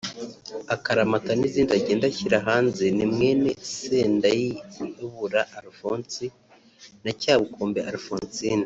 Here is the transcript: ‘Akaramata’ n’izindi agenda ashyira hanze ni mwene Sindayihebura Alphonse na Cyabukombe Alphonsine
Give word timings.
‘Akaramata’ 0.75 1.31
n’izindi 1.35 1.71
agenda 1.79 2.05
ashyira 2.11 2.37
hanze 2.47 2.83
ni 2.95 3.05
mwene 3.13 3.49
Sindayihebura 3.75 5.41
Alphonse 5.59 6.23
na 7.03 7.11
Cyabukombe 7.21 7.79
Alphonsine 7.91 8.59